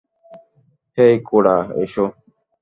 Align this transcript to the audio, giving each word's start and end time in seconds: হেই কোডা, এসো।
হেই 0.97 1.15
কোডা, 1.27 1.57
এসো। 1.83 2.05